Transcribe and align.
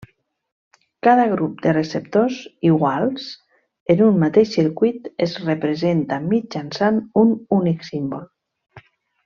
Cada 1.07 1.25
grup 1.33 1.59
de 1.65 1.73
receptors 1.77 2.39
iguals 2.69 3.27
en 3.95 4.01
un 4.07 4.17
mateix 4.25 4.55
circuit 4.57 5.07
es 5.27 5.39
representa 5.45 6.21
mitjançant 6.33 7.01
un 7.25 7.37
únic 7.61 7.89
símbol. 7.93 8.29